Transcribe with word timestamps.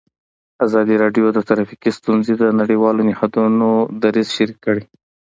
ازادي 0.65 0.95
راډیو 1.03 1.25
د 1.33 1.37
ټرافیکي 1.47 1.91
ستونزې 1.99 2.33
د 2.37 2.43
نړیوالو 2.59 3.01
نهادونو 3.09 3.67
دریځ 4.01 4.27
شریک 4.35 4.57
کړی. 4.65 4.83